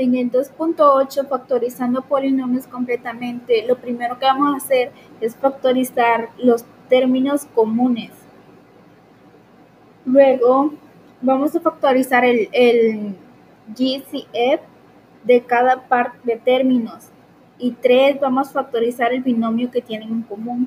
[0.00, 6.64] En el 2.8, factorizando polinomios completamente, lo primero que vamos a hacer es factorizar los
[6.88, 8.10] términos comunes.
[10.06, 10.72] Luego,
[11.20, 13.14] vamos a factorizar el, el
[13.76, 14.62] GCF
[15.22, 17.10] de cada par de términos.
[17.58, 20.66] Y 3, vamos a factorizar el binomio que tienen en común.